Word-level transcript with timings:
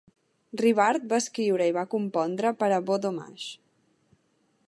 Rivard 0.61 1.03
va 1.11 1.19
escriure 1.23 1.67
i 1.71 1.75
va 1.75 1.83
compondre 1.93 2.55
per 2.63 2.71
a 2.77 2.81
Beau 2.87 3.01
Dommage. 3.07 3.51